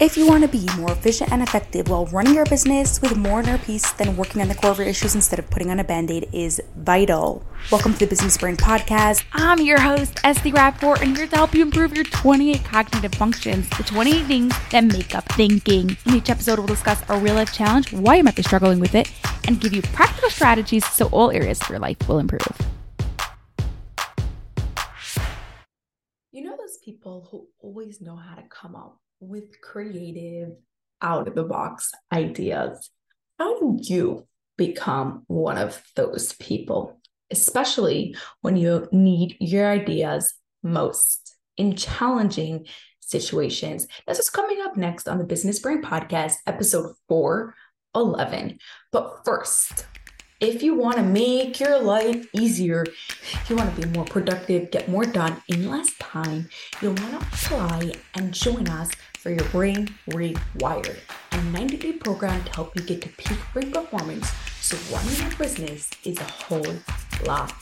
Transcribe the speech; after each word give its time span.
If 0.00 0.16
you 0.16 0.26
want 0.26 0.44
to 0.44 0.48
be 0.48 0.66
more 0.78 0.92
efficient 0.92 1.30
and 1.30 1.42
effective 1.42 1.90
while 1.90 2.06
running 2.06 2.34
your 2.34 2.46
business 2.46 3.02
with 3.02 3.18
more 3.18 3.40
inner 3.40 3.58
peace 3.58 3.92
than 3.92 4.16
working 4.16 4.40
on 4.40 4.48
the 4.48 4.54
core 4.54 4.70
of 4.70 4.78
your 4.78 4.86
issues 4.86 5.14
instead 5.14 5.38
of 5.38 5.50
putting 5.50 5.70
on 5.70 5.78
a 5.78 5.84
band 5.84 6.10
aid 6.10 6.26
is 6.32 6.58
vital. 6.74 7.44
Welcome 7.70 7.92
to 7.92 7.98
the 7.98 8.06
Business 8.06 8.38
Brain 8.38 8.56
Podcast. 8.56 9.24
I'm 9.34 9.60
your 9.60 9.78
host, 9.78 10.18
Esty 10.24 10.52
Rapport, 10.52 10.96
and 11.02 11.14
here 11.14 11.26
to 11.26 11.36
help 11.36 11.52
you 11.52 11.60
improve 11.60 11.94
your 11.94 12.06
28 12.06 12.64
cognitive 12.64 13.14
functions, 13.14 13.68
the 13.76 13.82
28 13.82 14.24
things 14.24 14.54
that 14.70 14.84
make 14.84 15.14
up 15.14 15.28
thinking. 15.34 15.98
In 16.06 16.14
each 16.14 16.30
episode, 16.30 16.58
we'll 16.58 16.66
discuss 16.66 17.02
a 17.10 17.18
real 17.18 17.34
life 17.34 17.52
challenge, 17.52 17.92
why 17.92 18.14
you 18.14 18.24
might 18.24 18.36
be 18.36 18.42
struggling 18.42 18.80
with 18.80 18.94
it, 18.94 19.12
and 19.48 19.60
give 19.60 19.74
you 19.74 19.82
practical 19.82 20.30
strategies 20.30 20.86
so 20.86 21.08
all 21.08 21.30
areas 21.30 21.60
of 21.60 21.68
your 21.68 21.78
life 21.78 21.98
will 22.08 22.20
improve. 22.20 22.56
You 26.32 26.44
know 26.44 26.56
those 26.56 26.78
people 26.82 27.28
who 27.30 27.48
always 27.58 28.00
know 28.00 28.16
how 28.16 28.34
to 28.34 28.44
come 28.48 28.74
up 28.74 28.98
with 29.20 29.60
creative, 29.60 30.52
out 31.02 31.28
of 31.28 31.34
the 31.34 31.44
box 31.44 31.92
ideas. 32.12 32.90
How 33.38 33.58
do 33.58 33.78
you 33.80 34.26
become 34.56 35.24
one 35.26 35.58
of 35.58 35.82
those 35.96 36.34
people, 36.34 37.00
especially 37.30 38.16
when 38.42 38.56
you 38.56 38.88
need 38.92 39.36
your 39.40 39.70
ideas 39.70 40.34
most 40.62 41.36
in 41.56 41.76
challenging 41.76 42.66
situations? 43.00 43.86
This 44.06 44.18
is 44.18 44.30
coming 44.30 44.60
up 44.62 44.76
next 44.76 45.08
on 45.08 45.18
the 45.18 45.24
Business 45.24 45.58
Brain 45.58 45.82
Podcast, 45.82 46.34
episode 46.46 46.94
411. 47.08 48.58
But 48.92 49.24
first, 49.24 49.86
if 50.40 50.62
you 50.62 50.74
want 50.74 50.96
to 50.96 51.02
make 51.02 51.60
your 51.60 51.78
life 51.78 52.26
easier, 52.34 52.82
if 52.82 53.50
you 53.50 53.56
want 53.56 53.76
to 53.76 53.82
be 53.82 53.88
more 53.96 54.06
productive, 54.06 54.70
get 54.70 54.88
more 54.88 55.04
done 55.04 55.42
in 55.48 55.70
less 55.70 55.92
time, 55.98 56.48
you'll 56.80 56.94
want 56.94 57.10
to 57.10 57.18
apply 57.18 57.92
and 58.14 58.32
join 58.32 58.66
us 58.68 58.90
for 59.18 59.28
your 59.30 59.44
brain 59.50 59.86
rewired, 60.08 60.98
a 61.32 61.42
90 61.42 61.76
day 61.76 61.92
program 61.92 62.42
to 62.44 62.52
help 62.52 62.74
you 62.74 62.80
get 62.82 63.02
to 63.02 63.10
peak 63.10 63.36
brain 63.52 63.70
performance 63.70 64.30
so 64.62 64.78
running 64.94 65.20
your 65.20 65.36
business 65.36 65.90
is 66.04 66.18
a 66.18 66.24
whole 66.24 66.74
lot 67.26 67.52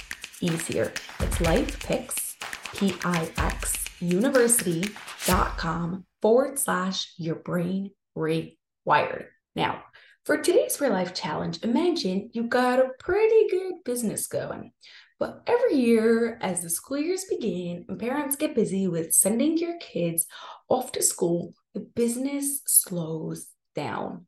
easier. 0.40 0.92
It's 1.18 1.40
Life 1.40 1.84
Pix, 1.84 2.36
P 2.74 2.94
I 3.04 3.28
X 3.36 3.86
university.com 4.00 6.04
forward 6.22 6.60
slash 6.60 7.12
your 7.16 7.34
brain 7.34 7.90
rewired. 8.16 9.26
Now, 9.56 9.82
for 10.28 10.36
today's 10.36 10.78
real 10.78 10.92
life 10.92 11.14
challenge, 11.14 11.58
imagine 11.62 12.28
you 12.34 12.42
got 12.42 12.78
a 12.78 12.90
pretty 12.98 13.48
good 13.48 13.72
business 13.82 14.26
going. 14.26 14.72
But 15.18 15.40
every 15.46 15.76
year, 15.76 16.38
as 16.42 16.60
the 16.60 16.68
school 16.68 16.98
years 16.98 17.24
begin 17.24 17.86
and 17.88 17.98
parents 17.98 18.36
get 18.36 18.54
busy 18.54 18.88
with 18.88 19.14
sending 19.14 19.56
your 19.56 19.78
kids 19.78 20.26
off 20.68 20.92
to 20.92 21.02
school, 21.02 21.54
the 21.72 21.80
business 21.80 22.60
slows 22.66 23.46
down. 23.74 24.26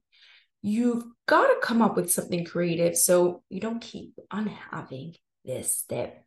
You've 0.63 1.05
got 1.27 1.49
to 1.49 1.61
come 1.63 1.83
up 1.83 1.97
with 1.97 2.11
something 2.11 2.47
creative 2.47 2.97
so 2.97 3.43
you 3.51 3.61
don't 3.61 3.83
keep 3.83 4.15
on 4.31 4.47
having 4.47 5.17
this 5.45 5.85
dip. 5.87 6.25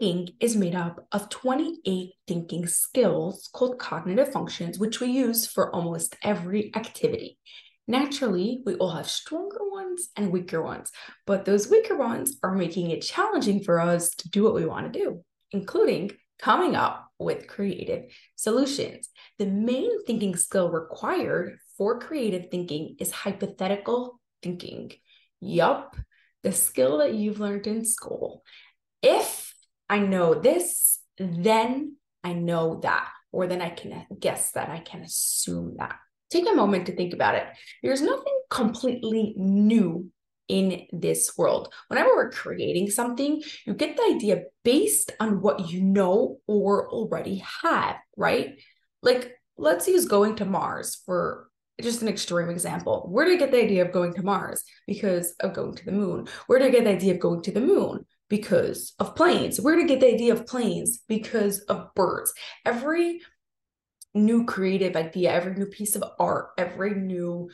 Thinking 0.00 0.34
is 0.40 0.56
made 0.56 0.74
up 0.74 1.06
of 1.12 1.28
28 1.28 2.12
thinking 2.26 2.66
skills 2.66 3.50
called 3.52 3.78
cognitive 3.78 4.32
functions, 4.32 4.78
which 4.78 4.98
we 4.98 5.08
use 5.08 5.46
for 5.46 5.74
almost 5.74 6.16
every 6.24 6.74
activity. 6.74 7.38
Naturally, 7.86 8.62
we 8.64 8.76
all 8.76 8.92
have 8.92 9.10
stronger 9.10 9.58
ones 9.60 10.08
and 10.16 10.32
weaker 10.32 10.62
ones, 10.62 10.90
but 11.26 11.44
those 11.44 11.68
weaker 11.68 11.98
ones 11.98 12.38
are 12.42 12.54
making 12.54 12.90
it 12.90 13.02
challenging 13.02 13.62
for 13.62 13.78
us 13.78 14.14
to 14.14 14.30
do 14.30 14.42
what 14.42 14.54
we 14.54 14.64
want 14.64 14.90
to 14.90 14.98
do, 14.98 15.22
including 15.50 16.12
coming 16.38 16.76
up 16.76 17.06
with 17.18 17.46
creative 17.46 18.04
solutions. 18.36 19.10
The 19.38 19.46
main 19.46 20.02
thinking 20.06 20.34
skill 20.34 20.70
required 20.70 21.58
for 21.76 21.98
creative 21.98 22.50
thinking 22.50 22.96
is 22.98 23.10
hypothetical 23.10 24.18
thinking. 24.42 24.92
Yup, 25.42 25.94
the 26.42 26.52
skill 26.52 26.98
that 26.98 27.12
you've 27.12 27.40
learned 27.40 27.66
in 27.66 27.84
school. 27.84 28.42
If 29.02 29.49
I 29.90 29.98
know 29.98 30.32
this, 30.34 31.00
then 31.18 31.96
I 32.24 32.32
know 32.32 32.80
that, 32.82 33.08
or 33.30 33.46
then 33.46 33.60
I 33.60 33.68
can 33.68 34.06
guess 34.18 34.52
that, 34.52 34.70
I 34.70 34.78
can 34.78 35.02
assume 35.02 35.74
that 35.78 35.96
take 36.30 36.48
a 36.48 36.54
moment 36.54 36.86
to 36.86 36.96
think 36.96 37.12
about 37.12 37.34
it. 37.34 37.46
There's 37.82 38.00
nothing 38.00 38.40
completely 38.50 39.34
new 39.36 40.10
in 40.48 40.86
this 40.92 41.36
world. 41.36 41.72
Whenever 41.88 42.10
we're 42.14 42.30
creating 42.30 42.90
something, 42.90 43.42
you 43.66 43.74
get 43.74 43.96
the 43.96 44.14
idea 44.14 44.44
based 44.64 45.12
on 45.20 45.40
what 45.40 45.70
you 45.70 45.82
know 45.82 46.38
or 46.46 46.88
already 46.90 47.42
have, 47.62 47.96
right? 48.16 48.60
Like, 49.02 49.32
let's 49.56 49.86
use 49.86 50.06
going 50.06 50.36
to 50.36 50.44
Mars 50.44 51.02
for 51.06 51.48
just 51.80 52.02
an 52.02 52.08
extreme 52.08 52.50
example. 52.50 53.08
Where 53.10 53.24
do 53.24 53.32
you 53.32 53.38
get 53.38 53.52
the 53.52 53.62
idea 53.62 53.84
of 53.84 53.92
going 53.92 54.14
to 54.14 54.22
Mars? 54.22 54.64
Because 54.86 55.34
of 55.40 55.54
going 55.54 55.74
to 55.76 55.84
the 55.84 55.92
moon. 55.92 56.26
Where 56.46 56.58
do 56.58 56.66
you 56.66 56.72
get 56.72 56.84
the 56.84 56.90
idea 56.90 57.14
of 57.14 57.20
going 57.20 57.42
to 57.42 57.52
the 57.52 57.60
moon? 57.60 58.04
Because 58.30 58.94
of 58.98 59.14
planes. 59.14 59.60
Where 59.60 59.78
you 59.78 59.86
get 59.86 60.00
the 60.00 60.14
idea 60.14 60.32
of 60.32 60.46
planes? 60.46 61.00
Because 61.06 61.60
of 61.62 61.94
birds. 61.94 62.32
Every 62.64 63.20
new 64.14 64.46
creative 64.46 64.96
idea, 64.96 65.32
every 65.32 65.54
new 65.54 65.66
piece 65.66 65.96
of 65.96 66.04
art, 66.18 66.48
every 66.56 66.94
new 66.94 67.50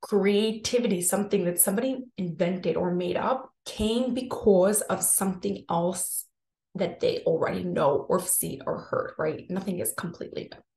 creativity, 0.00 1.02
something 1.02 1.44
that 1.44 1.60
somebody 1.60 2.04
invented 2.16 2.76
or 2.76 2.94
made 2.94 3.16
up 3.16 3.50
came 3.64 4.14
because 4.14 4.80
of 4.82 5.02
something 5.02 5.64
else 5.70 6.26
that 6.74 7.00
they 7.00 7.20
already 7.20 7.64
know 7.64 8.06
or 8.08 8.20
seen 8.20 8.60
or 8.66 8.80
heard, 8.82 9.14
right? 9.18 9.48
Nothing 9.48 9.80
is 9.80 9.92
completely 9.96 10.50
new. 10.52 10.67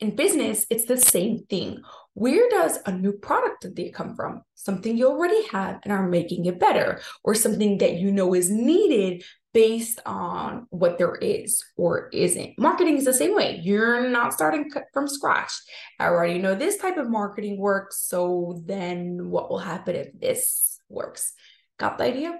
In 0.00 0.16
business, 0.16 0.66
it's 0.70 0.84
the 0.84 0.96
same 0.96 1.44
thing. 1.48 1.80
Where 2.14 2.48
does 2.50 2.78
a 2.86 2.92
new 2.92 3.12
product 3.12 3.64
idea 3.64 3.92
come 3.92 4.14
from? 4.14 4.42
Something 4.54 4.96
you 4.96 5.08
already 5.08 5.46
have 5.48 5.80
and 5.84 5.92
are 5.92 6.08
making 6.08 6.46
it 6.46 6.58
better, 6.58 7.00
or 7.24 7.34
something 7.34 7.78
that 7.78 7.94
you 7.94 8.10
know 8.10 8.34
is 8.34 8.50
needed 8.50 9.22
based 9.52 10.00
on 10.04 10.66
what 10.68 10.98
there 10.98 11.14
is 11.14 11.64
or 11.76 12.08
isn't. 12.12 12.58
Marketing 12.58 12.98
is 12.98 13.06
the 13.06 13.14
same 13.14 13.34
way. 13.34 13.60
You're 13.62 14.08
not 14.08 14.34
starting 14.34 14.70
from 14.92 15.08
scratch. 15.08 15.52
I 15.98 16.06
already 16.06 16.38
know 16.38 16.54
this 16.54 16.76
type 16.76 16.98
of 16.98 17.08
marketing 17.08 17.58
works. 17.58 18.02
So 18.02 18.62
then 18.66 19.30
what 19.30 19.48
will 19.48 19.58
happen 19.58 19.96
if 19.96 20.08
this 20.18 20.78
works? 20.90 21.32
Got 21.78 21.96
the 21.96 22.04
idea? 22.04 22.38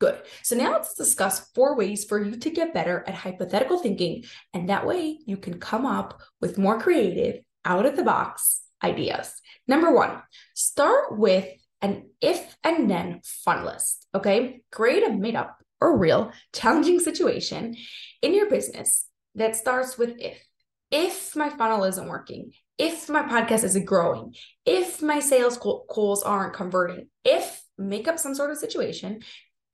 Good. 0.00 0.22
So 0.42 0.56
now 0.56 0.72
let's 0.72 0.94
discuss 0.94 1.50
four 1.54 1.76
ways 1.76 2.04
for 2.04 2.22
you 2.22 2.36
to 2.36 2.50
get 2.50 2.72
better 2.72 3.04
at 3.06 3.14
hypothetical 3.14 3.78
thinking. 3.78 4.24
And 4.54 4.68
that 4.68 4.86
way 4.86 5.18
you 5.26 5.36
can 5.36 5.60
come 5.60 5.84
up 5.84 6.20
with 6.40 6.58
more 6.58 6.80
creative, 6.80 7.42
out 7.66 7.84
of 7.84 7.96
the 7.96 8.02
box 8.02 8.62
ideas. 8.82 9.34
Number 9.68 9.92
one, 9.92 10.22
start 10.54 11.18
with 11.18 11.46
an 11.82 12.08
if 12.20 12.56
and 12.64 12.90
then 12.90 13.20
fun 13.22 13.64
list. 13.64 14.06
Okay. 14.14 14.62
Create 14.72 15.06
a 15.06 15.12
made 15.12 15.36
up 15.36 15.58
or 15.80 15.98
real 15.98 16.32
challenging 16.54 16.98
situation 16.98 17.76
in 18.22 18.34
your 18.34 18.48
business 18.48 19.06
that 19.34 19.56
starts 19.56 19.98
with 19.98 20.18
if. 20.18 20.42
If 20.90 21.36
my 21.36 21.50
funnel 21.50 21.84
isn't 21.84 22.08
working, 22.08 22.52
if 22.76 23.08
my 23.08 23.22
podcast 23.22 23.64
isn't 23.64 23.84
growing, 23.84 24.34
if 24.64 25.02
my 25.02 25.20
sales 25.20 25.56
calls 25.56 26.22
aren't 26.22 26.54
converting, 26.54 27.08
if 27.24 27.62
make 27.78 28.08
up 28.08 28.18
some 28.18 28.34
sort 28.34 28.50
of 28.50 28.58
situation, 28.58 29.20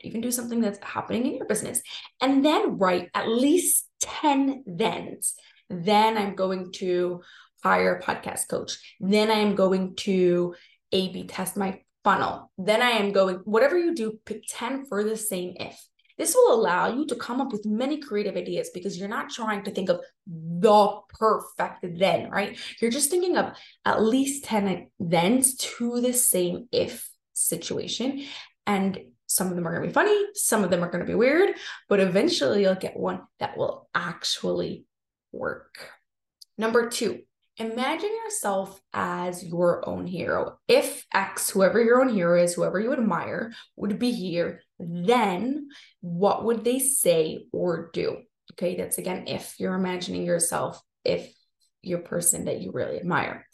even 0.06 0.20
do 0.20 0.30
something 0.30 0.60
that's 0.60 0.78
happening 0.82 1.26
in 1.26 1.36
your 1.36 1.46
business, 1.46 1.82
and 2.20 2.44
then 2.44 2.78
write 2.78 3.10
at 3.14 3.28
least 3.28 3.88
10 4.00 4.64
thens. 4.78 5.34
Then 5.68 6.16
I'm 6.16 6.34
going 6.34 6.72
to 6.74 7.22
hire 7.62 7.96
a 7.96 8.02
podcast 8.02 8.48
coach. 8.48 8.78
Then 9.00 9.30
I 9.30 9.40
am 9.40 9.54
going 9.54 9.96
to 9.96 10.54
A 10.92 11.12
B 11.12 11.26
test 11.26 11.56
my 11.56 11.80
funnel. 12.04 12.52
Then 12.56 12.82
I 12.82 12.90
am 12.90 13.12
going, 13.12 13.36
whatever 13.44 13.76
you 13.76 13.94
do, 13.94 14.18
pick 14.24 14.42
10 14.48 14.86
for 14.86 15.02
the 15.02 15.16
same 15.16 15.54
if. 15.58 15.76
This 16.18 16.34
will 16.34 16.54
allow 16.54 16.94
you 16.94 17.04
to 17.06 17.16
come 17.16 17.40
up 17.42 17.52
with 17.52 17.66
many 17.66 17.98
creative 17.98 18.36
ideas 18.36 18.70
because 18.72 18.98
you're 18.98 19.08
not 19.08 19.28
trying 19.28 19.64
to 19.64 19.70
think 19.70 19.90
of 19.90 20.00
the 20.26 21.00
perfect 21.10 21.98
then, 21.98 22.30
right? 22.30 22.58
You're 22.80 22.90
just 22.90 23.10
thinking 23.10 23.36
of 23.36 23.54
at 23.84 24.02
least 24.02 24.44
10 24.44 24.88
thens 25.10 25.56
to 25.56 26.00
the 26.00 26.14
same 26.14 26.68
if 26.72 27.10
situation. 27.34 28.24
And 28.66 28.98
some 29.26 29.48
of 29.48 29.56
them 29.56 29.66
are 29.66 29.72
going 29.72 29.82
to 29.82 29.88
be 29.88 29.92
funny, 29.92 30.26
some 30.34 30.64
of 30.64 30.70
them 30.70 30.82
are 30.82 30.90
going 30.90 31.04
to 31.04 31.10
be 31.10 31.14
weird, 31.14 31.54
but 31.88 32.00
eventually 32.00 32.62
you'll 32.62 32.74
get 32.74 32.96
one 32.96 33.22
that 33.38 33.56
will 33.56 33.88
actually 33.94 34.86
work. 35.32 35.90
Number 36.58 36.88
two, 36.88 37.22
imagine 37.58 38.10
yourself 38.24 38.80
as 38.92 39.44
your 39.44 39.88
own 39.88 40.06
hero. 40.06 40.58
If 40.68 41.04
X, 41.12 41.50
whoever 41.50 41.82
your 41.82 42.00
own 42.00 42.08
hero 42.08 42.40
is, 42.40 42.54
whoever 42.54 42.80
you 42.80 42.92
admire, 42.92 43.52
would 43.76 43.98
be 43.98 44.12
here, 44.12 44.62
then 44.78 45.68
what 46.00 46.44
would 46.44 46.64
they 46.64 46.78
say 46.78 47.46
or 47.52 47.90
do? 47.92 48.18
Okay, 48.52 48.76
that's 48.76 48.98
again 48.98 49.24
if 49.26 49.56
you're 49.58 49.74
imagining 49.74 50.24
yourself, 50.24 50.80
if 51.04 51.32
your 51.82 51.98
person 52.00 52.46
that 52.46 52.60
you 52.60 52.72
really 52.72 52.98
admire. 52.98 53.46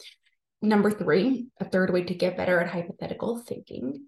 Number 0.61 0.91
three, 0.91 1.47
a 1.59 1.65
third 1.65 1.91
way 1.91 2.03
to 2.03 2.13
get 2.13 2.37
better 2.37 2.59
at 2.59 2.69
hypothetical 2.69 3.37
thinking 3.39 4.05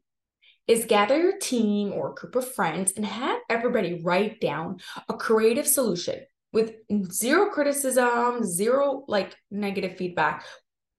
is 0.67 0.85
gather 0.85 1.17
your 1.19 1.37
team 1.37 1.93
or 1.93 2.13
group 2.13 2.35
of 2.35 2.53
friends 2.53 2.93
and 2.95 3.05
have 3.05 3.39
everybody 3.49 4.01
write 4.03 4.39
down 4.41 4.79
a 5.09 5.13
creative 5.13 5.67
solution 5.67 6.19
with 6.53 6.73
zero 7.11 7.49
criticism, 7.51 8.43
zero 8.43 9.03
like 9.07 9.35
negative 9.51 9.97
feedback. 9.97 10.45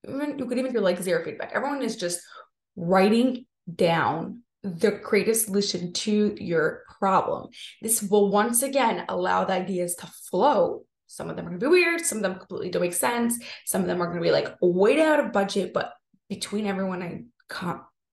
You 0.06 0.46
could 0.46 0.58
even 0.58 0.72
do 0.72 0.80
like 0.80 1.02
zero 1.02 1.24
feedback. 1.24 1.52
Everyone 1.52 1.82
is 1.82 1.96
just 1.96 2.20
writing 2.76 3.46
down 3.74 4.42
the 4.62 4.92
creative 4.92 5.36
solution 5.36 5.92
to 5.92 6.36
your 6.38 6.82
problem. 6.98 7.48
This 7.82 8.02
will 8.02 8.30
once 8.30 8.62
again 8.62 9.04
allow 9.08 9.44
the 9.44 9.54
ideas 9.54 9.94
to 9.96 10.06
flow. 10.30 10.84
Some 11.06 11.30
of 11.30 11.36
them 11.36 11.46
are 11.46 11.50
going 11.50 11.60
to 11.60 11.66
be 11.66 11.70
weird, 11.70 12.00
some 12.04 12.18
of 12.18 12.22
them 12.22 12.38
completely 12.38 12.68
don't 12.68 12.82
make 12.82 12.92
sense, 12.92 13.38
some 13.64 13.80
of 13.80 13.86
them 13.86 14.02
are 14.02 14.06
going 14.06 14.18
to 14.18 14.22
be 14.22 14.32
like 14.32 14.56
way 14.60 15.00
out 15.00 15.20
of 15.20 15.32
budget, 15.32 15.72
but 15.72 15.92
between 16.28 16.66
everyone 16.66 17.02
I 17.02 17.22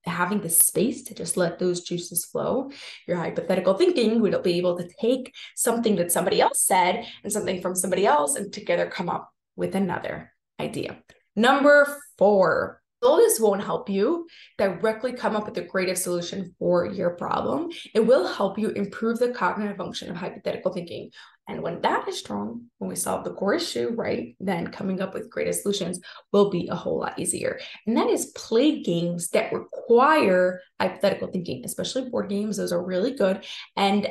having 0.05 0.41
the 0.41 0.49
space 0.49 1.03
to 1.03 1.15
just 1.15 1.37
let 1.37 1.59
those 1.59 1.81
juices 1.81 2.25
flow, 2.25 2.71
your 3.07 3.17
hypothetical 3.17 3.73
thinking 3.73 4.19
would 4.21 4.41
be 4.43 4.57
able 4.57 4.77
to 4.77 4.89
take 4.99 5.33
something 5.55 5.95
that 5.95 6.11
somebody 6.11 6.41
else 6.41 6.61
said 6.61 7.05
and 7.23 7.31
something 7.31 7.61
from 7.61 7.75
somebody 7.75 8.05
else 8.05 8.35
and 8.35 8.51
together 8.51 8.87
come 8.87 9.09
up 9.09 9.31
with 9.55 9.75
another 9.75 10.33
idea. 10.59 10.97
Number 11.35 11.97
four, 12.17 12.82
Though 13.03 13.17
this 13.17 13.37
won't 13.37 13.61
help 13.61 13.89
you 13.89 14.27
directly 14.57 15.11
come 15.11 15.35
up 15.35 15.45
with 15.45 15.57
a 15.57 15.65
creative 15.65 15.97
solution 15.97 16.55
for 16.57 16.85
your 16.85 17.11
problem, 17.11 17.69
it 17.93 17.99
will 17.99 18.25
help 18.25 18.57
you 18.57 18.69
improve 18.69 19.19
the 19.19 19.33
cognitive 19.33 19.75
function 19.75 20.09
of 20.09 20.15
hypothetical 20.15 20.71
thinking. 20.71 21.11
And 21.49 21.61
when 21.61 21.81
that 21.81 22.07
is 22.07 22.17
strong, 22.17 22.67
when 22.77 22.89
we 22.89 22.95
solve 22.95 23.25
the 23.25 23.33
core 23.33 23.55
issue, 23.55 23.89
right, 23.95 24.37
then 24.39 24.67
coming 24.67 25.01
up 25.01 25.13
with 25.13 25.29
creative 25.29 25.55
solutions 25.55 25.99
will 26.31 26.49
be 26.49 26.69
a 26.69 26.75
whole 26.75 26.99
lot 26.99 27.19
easier. 27.19 27.59
And 27.85 27.97
that 27.97 28.07
is 28.07 28.27
play 28.27 28.81
games 28.81 29.31
that 29.31 29.51
require 29.51 30.61
hypothetical 30.79 31.27
thinking, 31.27 31.65
especially 31.65 32.09
board 32.09 32.29
games. 32.29 32.55
Those 32.55 32.71
are 32.71 32.81
really 32.81 33.11
good. 33.11 33.43
And 33.75 34.07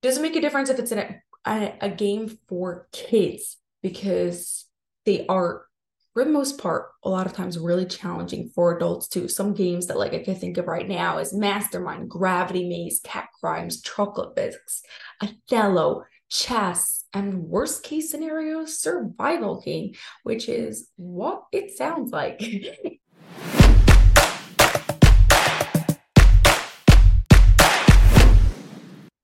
doesn't 0.00 0.22
make 0.22 0.36
a 0.36 0.40
difference 0.40 0.70
if 0.70 0.78
it's 0.78 0.92
a, 0.92 1.20
a, 1.46 1.74
a 1.82 1.90
game 1.90 2.38
for 2.48 2.88
kids 2.92 3.58
because 3.82 4.64
they 5.04 5.26
are 5.26 5.66
for 6.12 6.24
the 6.24 6.30
most 6.30 6.58
part, 6.58 6.88
a 7.04 7.08
lot 7.08 7.26
of 7.26 7.32
times 7.32 7.58
really 7.58 7.86
challenging 7.86 8.50
for 8.54 8.76
adults 8.76 9.08
too. 9.08 9.28
Some 9.28 9.54
games 9.54 9.86
that 9.86 9.98
like 9.98 10.12
I 10.12 10.18
can 10.18 10.34
think 10.34 10.58
of 10.58 10.66
right 10.66 10.88
now 10.88 11.18
is 11.18 11.32
Mastermind, 11.32 12.08
Gravity 12.08 12.68
Maze, 12.68 13.00
Cat 13.04 13.28
Crimes, 13.38 13.80
Chocolate 13.80 14.34
Biscuits, 14.34 14.82
Othello, 15.22 16.04
Chess, 16.28 17.04
and 17.12 17.44
worst 17.44 17.82
case 17.82 18.10
scenario, 18.10 18.64
Survival 18.64 19.60
Game, 19.60 19.92
which 20.22 20.48
is 20.48 20.90
what 20.96 21.44
it 21.52 21.76
sounds 21.76 22.12
like. 22.12 22.40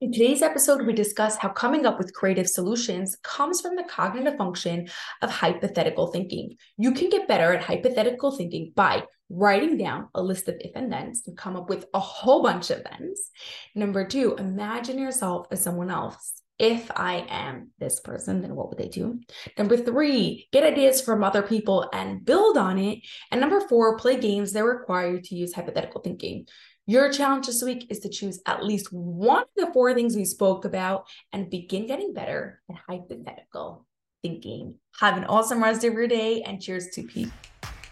In 0.02 0.12
today's 0.12 0.42
episode, 0.42 0.84
we 0.84 0.92
discuss 0.92 1.38
how 1.38 1.48
coming 1.48 1.86
up 1.86 1.96
with 1.96 2.12
creative 2.12 2.50
solutions 2.50 3.16
comes 3.22 3.62
from 3.62 3.76
the 3.76 3.84
cognitive 3.84 4.36
function 4.36 4.90
of 5.22 5.30
hypothetical 5.30 6.08
thinking. 6.08 6.58
You 6.76 6.92
can 6.92 7.08
get 7.08 7.26
better 7.26 7.54
at 7.54 7.62
hypothetical 7.62 8.30
thinking 8.30 8.72
by 8.76 9.04
writing 9.30 9.78
down 9.78 10.08
a 10.14 10.22
list 10.22 10.48
of 10.48 10.56
if 10.60 10.72
and 10.74 10.92
thens 10.92 11.22
and 11.26 11.34
come 11.34 11.56
up 11.56 11.70
with 11.70 11.86
a 11.94 11.98
whole 11.98 12.42
bunch 12.42 12.70
of 12.70 12.82
thens. 12.82 13.30
Number 13.74 14.06
two, 14.06 14.34
imagine 14.38 14.98
yourself 14.98 15.46
as 15.50 15.62
someone 15.62 15.90
else. 15.90 16.42
If 16.58 16.90
I 16.94 17.26
am 17.30 17.70
this 17.78 18.00
person, 18.00 18.42
then 18.42 18.54
what 18.54 18.68
would 18.68 18.78
they 18.78 18.88
do? 18.88 19.20
Number 19.56 19.78
three, 19.78 20.48
get 20.52 20.64
ideas 20.64 21.00
from 21.00 21.24
other 21.24 21.42
people 21.42 21.88
and 21.94 22.22
build 22.22 22.58
on 22.58 22.78
it. 22.78 22.98
And 23.30 23.40
number 23.40 23.60
four, 23.60 23.96
play 23.96 24.20
games 24.20 24.52
that 24.52 24.64
require 24.64 25.14
you 25.14 25.22
to 25.22 25.34
use 25.34 25.54
hypothetical 25.54 26.02
thinking. 26.02 26.46
Your 26.88 27.10
challenge 27.10 27.48
this 27.48 27.64
week 27.64 27.88
is 27.90 27.98
to 28.00 28.08
choose 28.08 28.40
at 28.46 28.64
least 28.64 28.92
one 28.92 29.42
of 29.42 29.48
the 29.56 29.72
four 29.72 29.92
things 29.92 30.14
we 30.14 30.24
spoke 30.24 30.64
about 30.64 31.08
and 31.32 31.50
begin 31.50 31.88
getting 31.88 32.14
better 32.14 32.62
at 32.70 32.76
hypothetical 32.76 33.84
thinking. 34.22 34.76
Have 35.00 35.16
an 35.16 35.24
awesome 35.24 35.60
rest 35.60 35.82
of 35.82 35.94
your 35.94 36.06
day 36.06 36.42
and 36.42 36.62
cheers 36.62 36.90
to 36.90 37.02
peak 37.02 37.30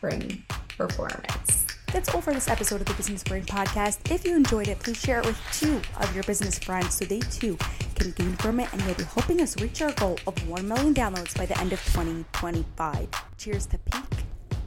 brain 0.00 0.44
performance. 0.78 1.66
That's 1.92 2.14
all 2.14 2.20
for 2.20 2.32
this 2.32 2.46
episode 2.46 2.82
of 2.82 2.86
the 2.86 2.94
Business 2.94 3.24
Brain 3.24 3.42
Podcast. 3.42 4.12
If 4.12 4.24
you 4.24 4.36
enjoyed 4.36 4.68
it, 4.68 4.78
please 4.78 5.00
share 5.00 5.18
it 5.18 5.26
with 5.26 5.40
two 5.52 5.82
of 5.98 6.14
your 6.14 6.22
business 6.22 6.56
friends 6.60 6.94
so 6.94 7.04
they 7.04 7.18
too 7.18 7.58
can 7.96 8.12
gain 8.12 8.36
from 8.36 8.60
it 8.60 8.72
and 8.72 8.80
you'll 8.82 8.94
be 8.94 9.02
helping 9.02 9.40
us 9.40 9.60
reach 9.60 9.82
our 9.82 9.90
goal 9.94 10.20
of 10.28 10.48
1 10.48 10.68
million 10.68 10.94
downloads 10.94 11.36
by 11.36 11.46
the 11.46 11.58
end 11.58 11.72
of 11.72 11.84
2025. 11.86 13.08
Cheers 13.38 13.66
to 13.66 13.78
peak 13.78 14.04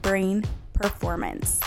brain 0.01 0.43
performance. 0.73 1.61